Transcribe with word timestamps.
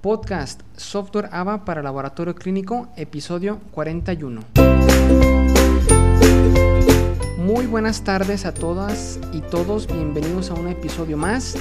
Podcast 0.00 0.62
Software 0.78 1.28
AVA 1.30 1.66
para 1.66 1.82
Laboratorio 1.82 2.34
Clínico, 2.34 2.88
episodio 2.96 3.60
41. 3.72 4.40
Muy 7.36 7.66
buenas 7.66 8.02
tardes 8.02 8.46
a 8.46 8.54
todas 8.54 9.20
y 9.34 9.42
todos, 9.42 9.86
bienvenidos 9.86 10.50
a 10.50 10.54
un 10.54 10.68
episodio 10.68 11.18
más 11.18 11.54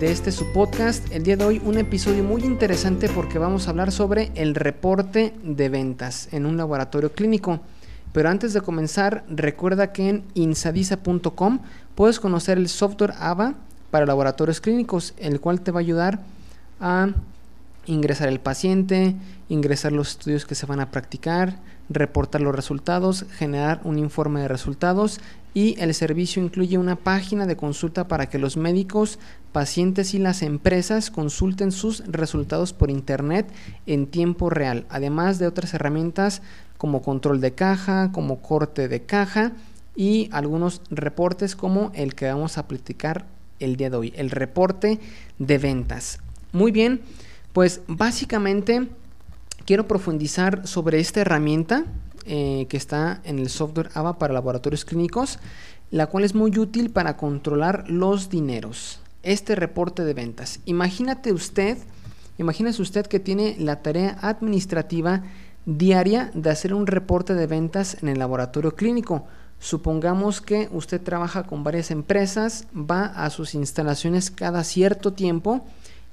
de 0.00 0.10
este 0.10 0.32
su 0.32 0.50
podcast. 0.54 1.12
El 1.12 1.24
día 1.24 1.36
de 1.36 1.44
hoy 1.44 1.60
un 1.62 1.76
episodio 1.76 2.24
muy 2.24 2.42
interesante 2.42 3.10
porque 3.10 3.38
vamos 3.38 3.66
a 3.66 3.70
hablar 3.70 3.92
sobre 3.92 4.32
el 4.34 4.54
reporte 4.54 5.34
de 5.42 5.68
ventas 5.68 6.28
en 6.32 6.46
un 6.46 6.56
laboratorio 6.56 7.12
clínico. 7.12 7.60
Pero 8.14 8.30
antes 8.30 8.54
de 8.54 8.62
comenzar, 8.62 9.24
recuerda 9.28 9.92
que 9.92 10.08
en 10.08 10.24
insadisa.com 10.32 11.58
puedes 11.94 12.18
conocer 12.18 12.56
el 12.56 12.68
software 12.70 13.12
AVA 13.18 13.54
para 13.90 14.06
laboratorios 14.06 14.62
clínicos, 14.62 15.12
el 15.18 15.38
cual 15.40 15.60
te 15.60 15.70
va 15.70 15.80
a 15.80 15.82
ayudar 15.82 16.20
a 16.80 17.08
ingresar 17.86 18.28
el 18.28 18.40
paciente, 18.40 19.16
ingresar 19.48 19.92
los 19.92 20.10
estudios 20.10 20.46
que 20.46 20.54
se 20.54 20.66
van 20.66 20.80
a 20.80 20.90
practicar, 20.90 21.60
reportar 21.88 22.40
los 22.40 22.54
resultados, 22.54 23.26
generar 23.36 23.80
un 23.84 23.98
informe 23.98 24.40
de 24.40 24.48
resultados 24.48 25.20
y 25.52 25.80
el 25.80 25.94
servicio 25.94 26.42
incluye 26.42 26.78
una 26.78 26.96
página 26.96 27.46
de 27.46 27.56
consulta 27.56 28.08
para 28.08 28.28
que 28.28 28.38
los 28.38 28.56
médicos, 28.56 29.18
pacientes 29.52 30.14
y 30.14 30.18
las 30.18 30.42
empresas 30.42 31.10
consulten 31.10 31.70
sus 31.70 32.02
resultados 32.06 32.72
por 32.72 32.90
internet 32.90 33.46
en 33.86 34.06
tiempo 34.06 34.50
real, 34.50 34.86
además 34.88 35.38
de 35.38 35.46
otras 35.46 35.72
herramientas 35.74 36.42
como 36.76 37.02
control 37.02 37.40
de 37.40 37.52
caja, 37.52 38.10
como 38.12 38.42
corte 38.42 38.88
de 38.88 39.02
caja 39.02 39.52
y 39.94 40.28
algunos 40.32 40.82
reportes 40.90 41.54
como 41.54 41.92
el 41.94 42.14
que 42.14 42.26
vamos 42.26 42.58
a 42.58 42.66
platicar 42.66 43.26
el 43.60 43.76
día 43.76 43.90
de 43.90 43.96
hoy, 43.96 44.12
el 44.16 44.30
reporte 44.30 44.98
de 45.38 45.58
ventas. 45.58 46.18
Muy 46.52 46.72
bien, 46.72 47.00
pues 47.54 47.82
básicamente 47.86 48.88
quiero 49.64 49.86
profundizar 49.86 50.66
sobre 50.66 50.98
esta 50.98 51.20
herramienta 51.20 51.84
eh, 52.26 52.66
que 52.68 52.76
está 52.76 53.20
en 53.24 53.38
el 53.38 53.48
software 53.48 53.90
AVA 53.94 54.18
para 54.18 54.34
laboratorios 54.34 54.84
clínicos, 54.84 55.38
la 55.92 56.08
cual 56.08 56.24
es 56.24 56.34
muy 56.34 56.58
útil 56.58 56.90
para 56.90 57.16
controlar 57.16 57.88
los 57.88 58.28
dineros. 58.28 59.00
Este 59.22 59.54
reporte 59.54 60.04
de 60.04 60.14
ventas. 60.14 60.58
Imagínate 60.64 61.32
usted, 61.32 61.78
imagínese 62.38 62.82
usted 62.82 63.06
que 63.06 63.20
tiene 63.20 63.54
la 63.58 63.82
tarea 63.82 64.18
administrativa 64.20 65.22
diaria 65.64 66.32
de 66.34 66.50
hacer 66.50 66.74
un 66.74 66.88
reporte 66.88 67.34
de 67.34 67.46
ventas 67.46 67.98
en 68.02 68.08
el 68.08 68.18
laboratorio 68.18 68.74
clínico. 68.74 69.26
Supongamos 69.60 70.40
que 70.40 70.68
usted 70.72 71.00
trabaja 71.00 71.44
con 71.44 71.62
varias 71.62 71.92
empresas, 71.92 72.66
va 72.74 73.04
a 73.04 73.30
sus 73.30 73.54
instalaciones 73.54 74.32
cada 74.32 74.64
cierto 74.64 75.12
tiempo 75.12 75.64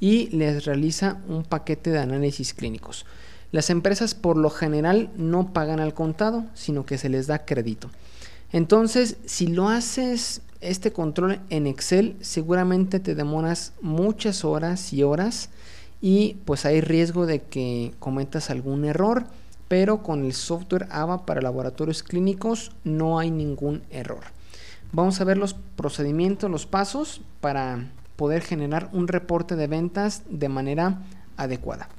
y 0.01 0.27
les 0.35 0.65
realiza 0.65 1.21
un 1.29 1.43
paquete 1.43 1.91
de 1.91 1.99
análisis 1.99 2.53
clínicos. 2.53 3.05
Las 3.53 3.69
empresas 3.69 4.15
por 4.15 4.35
lo 4.35 4.49
general 4.49 5.11
no 5.15 5.53
pagan 5.53 5.79
al 5.79 5.93
contado, 5.93 6.45
sino 6.53 6.85
que 6.85 6.97
se 6.97 7.07
les 7.07 7.27
da 7.27 7.45
crédito. 7.45 7.89
Entonces, 8.51 9.17
si 9.25 9.47
lo 9.47 9.69
haces 9.69 10.41
este 10.59 10.91
control 10.91 11.39
en 11.49 11.67
Excel, 11.67 12.15
seguramente 12.19 12.99
te 12.99 13.15
demoras 13.15 13.73
muchas 13.81 14.43
horas 14.43 14.91
y 14.91 15.03
horas 15.03 15.49
y 16.01 16.37
pues 16.45 16.65
hay 16.65 16.81
riesgo 16.81 17.25
de 17.25 17.43
que 17.43 17.93
cometas 17.99 18.49
algún 18.49 18.85
error, 18.85 19.25
pero 19.67 20.01
con 20.01 20.25
el 20.25 20.33
software 20.33 20.87
AVA 20.89 21.25
para 21.25 21.41
laboratorios 21.41 22.03
clínicos 22.03 22.71
no 22.83 23.19
hay 23.19 23.29
ningún 23.29 23.83
error. 23.91 24.23
Vamos 24.91 25.21
a 25.21 25.23
ver 25.25 25.37
los 25.37 25.53
procedimientos, 25.53 26.49
los 26.49 26.65
pasos 26.65 27.21
para 27.39 27.87
poder 28.21 28.43
generar 28.43 28.87
un 28.93 29.07
reporte 29.07 29.55
de 29.55 29.65
ventas 29.65 30.21
de 30.29 30.47
manera 30.47 30.99
adecuada. 31.37 31.89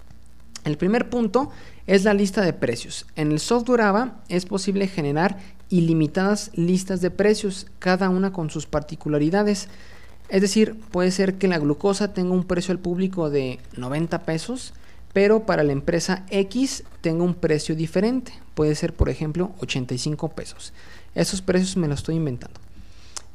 El 0.64 0.76
primer 0.76 1.10
punto 1.10 1.50
es 1.88 2.04
la 2.04 2.14
lista 2.14 2.42
de 2.42 2.52
precios. 2.52 3.06
En 3.16 3.32
el 3.32 3.40
software 3.40 3.80
AVA 3.80 4.20
es 4.28 4.46
posible 4.46 4.86
generar 4.86 5.40
ilimitadas 5.68 6.52
listas 6.54 7.00
de 7.00 7.10
precios, 7.10 7.66
cada 7.80 8.08
una 8.08 8.32
con 8.32 8.50
sus 8.50 8.66
particularidades. 8.66 9.66
Es 10.28 10.42
decir, 10.42 10.78
puede 10.92 11.10
ser 11.10 11.38
que 11.38 11.48
la 11.48 11.58
glucosa 11.58 12.14
tenga 12.14 12.34
un 12.34 12.44
precio 12.44 12.70
al 12.70 12.78
público 12.78 13.28
de 13.28 13.58
90 13.76 14.20
pesos, 14.20 14.74
pero 15.12 15.44
para 15.44 15.64
la 15.64 15.72
empresa 15.72 16.24
X 16.30 16.84
tenga 17.00 17.24
un 17.24 17.34
precio 17.34 17.74
diferente. 17.74 18.32
Puede 18.54 18.76
ser, 18.76 18.94
por 18.94 19.08
ejemplo, 19.08 19.50
85 19.58 20.28
pesos. 20.28 20.72
Esos 21.16 21.42
precios 21.42 21.76
me 21.76 21.88
los 21.88 21.98
estoy 21.98 22.14
inventando. 22.14 22.60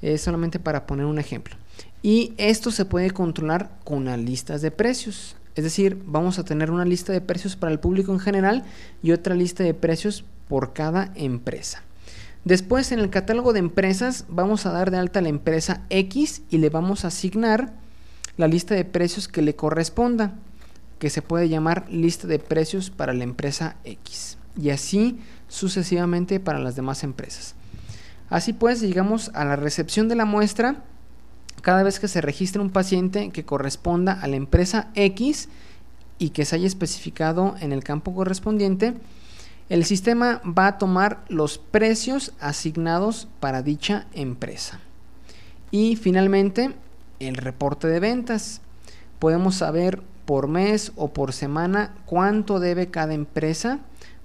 Es 0.01 0.21
solamente 0.21 0.57
para 0.57 0.87
poner 0.87 1.05
un 1.05 1.19
ejemplo. 1.19 1.57
Y 2.01 2.33
esto 2.37 2.71
se 2.71 2.85
puede 2.85 3.11
controlar 3.11 3.71
con 3.83 4.05
las 4.05 4.19
listas 4.19 4.61
de 4.61 4.71
precios. 4.71 5.35
Es 5.55 5.63
decir, 5.63 6.01
vamos 6.05 6.37
a 6.37 6.45
tener 6.45 6.69
una 6.69 6.85
lista 6.85 7.11
de 7.11 7.21
precios 7.21 7.55
para 7.55 7.71
el 7.71 7.79
público 7.79 8.13
en 8.13 8.19
general 8.19 8.63
y 9.01 9.11
otra 9.11 9.35
lista 9.35 9.63
de 9.63 9.73
precios 9.73 10.23
por 10.47 10.73
cada 10.73 11.11
empresa. 11.15 11.81
Después 12.45 12.91
en 12.91 12.99
el 12.99 13.09
catálogo 13.09 13.51
de 13.53 13.59
empresas 13.59 14.25
vamos 14.29 14.65
a 14.65 14.71
dar 14.71 14.91
de 14.91 14.97
alta 14.97 15.19
a 15.19 15.21
la 15.21 15.29
empresa 15.29 15.81
X 15.89 16.43
y 16.49 16.59
le 16.59 16.69
vamos 16.69 17.03
a 17.03 17.09
asignar 17.09 17.73
la 18.37 18.47
lista 18.47 18.75
de 18.75 18.85
precios 18.85 19.27
que 19.27 19.41
le 19.41 19.55
corresponda, 19.55 20.35
que 20.99 21.09
se 21.09 21.21
puede 21.21 21.49
llamar 21.49 21.87
lista 21.89 22.27
de 22.27 22.39
precios 22.39 22.89
para 22.89 23.13
la 23.13 23.23
empresa 23.23 23.75
X. 23.83 24.37
Y 24.55 24.69
así 24.69 25.19
sucesivamente 25.47 26.39
para 26.39 26.59
las 26.59 26.75
demás 26.75 27.03
empresas. 27.03 27.55
Así 28.29 28.53
pues, 28.53 28.81
llegamos 28.81 29.31
a 29.33 29.45
la 29.45 29.55
recepción 29.55 30.07
de 30.07 30.15
la 30.15 30.25
muestra 30.25 30.83
cada 31.67 31.83
vez 31.83 31.99
que 31.99 32.07
se 32.07 32.21
registre 32.21 32.61
un 32.61 32.69
paciente 32.69 33.29
que 33.31 33.43
corresponda 33.43 34.13
a 34.13 34.27
la 34.27 34.37
empresa 34.37 34.87
X 34.95 35.49
y 36.17 36.29
que 36.29 36.45
se 36.45 36.55
haya 36.55 36.65
especificado 36.65 37.55
en 37.59 37.73
el 37.73 37.83
campo 37.83 38.15
correspondiente, 38.15 38.93
el 39.67 39.83
sistema 39.83 40.41
va 40.45 40.67
a 40.67 40.77
tomar 40.77 41.25
los 41.27 41.57
precios 41.57 42.31
asignados 42.39 43.27
para 43.41 43.63
dicha 43.63 44.07
empresa. 44.13 44.79
Y 45.69 45.97
finalmente, 45.97 46.73
el 47.19 47.35
reporte 47.35 47.89
de 47.89 47.99
ventas. 47.99 48.61
Podemos 49.19 49.55
saber 49.55 50.01
por 50.23 50.47
mes 50.47 50.93
o 50.95 51.09
por 51.09 51.33
semana 51.33 51.93
cuánto 52.05 52.61
debe 52.61 52.87
cada 52.87 53.13
empresa, 53.13 53.79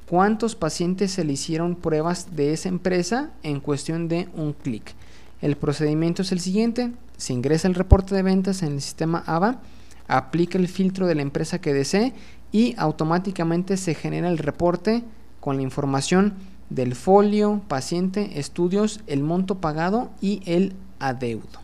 cuántos 0.09 0.55
pacientes 0.55 1.11
se 1.11 1.25
le 1.25 1.33
hicieron 1.33 1.75
pruebas 1.75 2.37
de 2.37 2.53
esa 2.53 2.69
empresa 2.69 3.31
en 3.43 3.59
cuestión 3.59 4.07
de 4.07 4.29
un 4.37 4.53
clic. 4.53 4.95
El 5.41 5.57
procedimiento 5.57 6.23
es 6.23 6.31
el 6.31 6.39
siguiente, 6.39 6.93
se 7.23 7.33
ingresa 7.33 7.69
el 7.69 7.77
reporte 7.77 8.17
de 8.17 8.23
ventas 8.23 8.65
en 8.65 8.73
el 8.73 8.81
sistema 8.81 9.23
AVA, 9.27 9.61
aplica 10.09 10.59
el 10.59 10.67
filtro 10.67 11.07
de 11.07 11.15
la 11.15 11.23
empresa 11.23 11.61
que 11.61 11.73
desee 11.73 12.15
y 12.51 12.75
automáticamente 12.77 13.77
se 13.77 13.95
genera 13.95 14.29
el 14.29 14.39
reporte 14.39 15.05
con 15.39 15.55
la 15.55 15.63
información 15.63 16.35
del 16.69 16.97
folio, 16.97 17.63
paciente, 17.69 18.41
estudios, 18.41 19.03
el 19.07 19.23
monto 19.23 19.61
pagado 19.61 20.11
y 20.21 20.43
el 20.47 20.73
adeudo. 20.99 21.61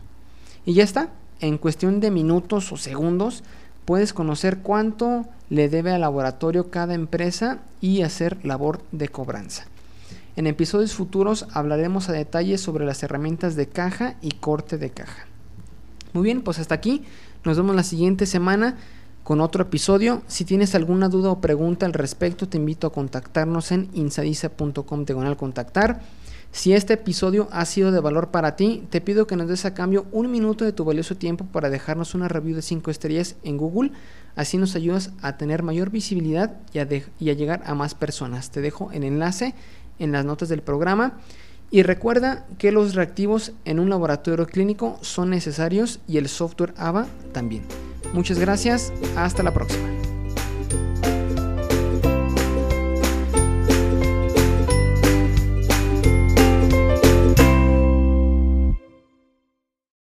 Y 0.65 0.75
ya 0.75 0.85
está, 0.85 1.09
en 1.41 1.57
cuestión 1.57 1.99
de 1.99 2.09
minutos 2.09 2.71
o 2.71 2.77
segundos 2.77 3.43
puedes 3.83 4.13
conocer 4.13 4.59
cuánto 4.59 5.25
le 5.49 5.67
debe 5.67 5.91
al 5.91 5.99
laboratorio 5.99 6.71
cada 6.71 6.93
empresa 6.93 7.59
y 7.81 8.03
hacer 8.03 8.45
labor 8.45 8.81
de 8.93 9.09
cobranza. 9.09 9.65
En 10.37 10.47
episodios 10.47 10.93
futuros 10.93 11.47
hablaremos 11.51 12.07
a 12.07 12.13
detalle 12.13 12.57
sobre 12.57 12.85
las 12.85 13.03
herramientas 13.03 13.57
de 13.57 13.67
caja 13.67 14.15
y 14.21 14.31
corte 14.31 14.77
de 14.77 14.91
caja. 14.91 15.28
Muy 16.13 16.23
bien, 16.23 16.41
pues 16.41 16.59
hasta 16.59 16.75
aquí. 16.75 17.03
Nos 17.43 17.57
vemos 17.57 17.75
la 17.75 17.83
siguiente 17.83 18.25
semana 18.25 18.77
con 19.23 19.41
otro 19.41 19.63
episodio. 19.63 20.23
Si 20.27 20.43
tienes 20.43 20.73
alguna 20.73 21.07
duda 21.07 21.29
o 21.29 21.39
pregunta 21.39 21.85
al 21.85 21.93
respecto, 21.93 22.49
te 22.49 22.57
invito 22.57 22.87
a 22.87 22.91
contactarnos 22.91 23.71
en 23.71 23.89
insadiza.com 23.93 25.05
diagonal 25.05 25.37
contactar. 25.37 26.01
Si 26.51 26.73
este 26.73 26.93
episodio 26.93 27.47
ha 27.51 27.63
sido 27.65 27.91
de 27.91 27.99
valor 27.99 28.31
para 28.31 28.55
ti, 28.55 28.87
te 28.89 29.01
pido 29.01 29.27
que 29.27 29.35
nos 29.35 29.47
des 29.47 29.65
a 29.65 29.75
cambio 29.75 30.07
un 30.11 30.31
minuto 30.31 30.65
de 30.65 30.73
tu 30.73 30.83
valioso 30.83 31.15
tiempo 31.15 31.45
para 31.45 31.69
dejarnos 31.69 32.15
una 32.15 32.27
review 32.27 32.55
de 32.55 32.63
5 32.63 32.89
estrellas 32.89 33.35
en 33.43 33.57
Google. 33.57 33.91
Así 34.35 34.57
nos 34.57 34.75
ayudas 34.75 35.11
a 35.21 35.37
tener 35.37 35.61
mayor 35.61 35.91
visibilidad 35.91 36.57
y 36.73 36.79
a, 36.79 36.87
y 37.19 37.29
a 37.29 37.33
llegar 37.33 37.61
a 37.65 37.75
más 37.75 37.93
personas. 37.93 38.49
Te 38.49 38.61
dejo 38.61 38.91
el 38.91 39.03
enlace 39.03 39.53
en 39.99 40.11
las 40.11 40.25
notas 40.25 40.49
del 40.49 40.63
programa. 40.63 41.19
Y 41.71 41.83
recuerda 41.83 42.45
que 42.57 42.71
los 42.71 42.95
reactivos 42.95 43.53
en 43.65 43.79
un 43.79 43.89
laboratorio 43.89 44.47
clínico 44.47 44.97
son 45.01 45.29
necesarios 45.29 45.99
y 46.07 46.17
el 46.17 46.27
software 46.27 46.73
AVA 46.77 47.07
también. 47.31 47.63
Muchas 48.13 48.39
gracias, 48.39 48.91
hasta 49.15 49.43
la 49.43 49.53
próxima. 49.53 49.87